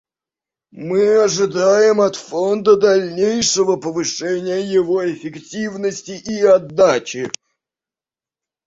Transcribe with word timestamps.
Мы 0.71 1.19
ожидаем 1.25 2.01
от 2.01 2.15
Фонда 2.15 2.75
дальнейшего 2.75 3.75
повышения 3.77 4.59
его 4.59 5.05
эффективности 5.07 6.13
и 6.27 6.41
отдачи. 6.43 7.29